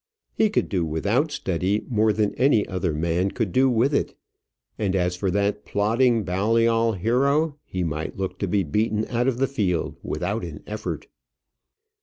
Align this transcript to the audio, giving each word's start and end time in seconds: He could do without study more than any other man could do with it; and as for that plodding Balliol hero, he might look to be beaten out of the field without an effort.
He 0.33 0.49
could 0.49 0.67
do 0.67 0.83
without 0.83 1.31
study 1.31 1.85
more 1.87 2.11
than 2.11 2.33
any 2.33 2.65
other 2.67 2.91
man 2.91 3.29
could 3.29 3.51
do 3.51 3.69
with 3.69 3.93
it; 3.93 4.15
and 4.79 4.95
as 4.95 5.15
for 5.15 5.29
that 5.29 5.63
plodding 5.63 6.23
Balliol 6.23 6.93
hero, 6.93 7.59
he 7.63 7.83
might 7.83 8.17
look 8.17 8.39
to 8.39 8.47
be 8.47 8.63
beaten 8.63 9.05
out 9.09 9.27
of 9.27 9.37
the 9.37 9.45
field 9.45 9.97
without 10.01 10.43
an 10.43 10.63
effort. 10.65 11.05